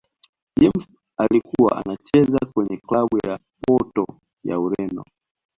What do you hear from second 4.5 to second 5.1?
ureno